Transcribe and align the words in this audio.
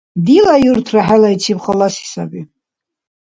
–Дила 0.25 0.55
юртра 0.71 1.01
хӀелайчиб 1.07 1.59
халаси 1.65 2.05
саби. 2.11 2.41